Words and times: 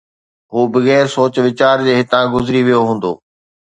هو 0.51 0.61
بغير 0.73 1.05
سوچ 1.15 1.33
ويچار 1.43 1.77
جي 1.85 1.93
هتان 1.99 2.25
گذري 2.33 2.61
ويو 2.63 2.81
هوندو 2.87 3.11